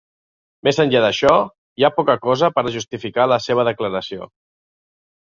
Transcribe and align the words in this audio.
Més 0.67 0.79
enllà 0.83 1.01
d'això, 1.03 1.33
hi 1.81 1.85
ha 1.87 1.91
poca 1.97 2.15
cosa 2.23 2.49
per 2.55 2.63
a 2.63 2.71
justificar 2.77 3.27
la 3.33 3.39
seva 3.49 3.67
declaració. 3.69 4.29